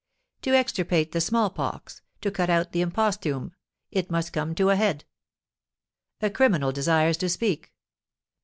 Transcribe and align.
To 0.41 0.55
extirpate 0.55 1.11
the 1.11 1.21
smallpox, 1.21 2.01
to 2.21 2.31
cut 2.31 2.49
out 2.49 2.71
the 2.71 2.81
imposthume, 2.81 3.51
it 3.91 4.09
must 4.09 4.33
come 4.33 4.55
to 4.55 4.71
a 4.71 4.75
head." 4.75 5.05
A 6.23 6.31
criminal 6.31 6.71
desires 6.71 7.17
to 7.17 7.29
speak. 7.29 7.71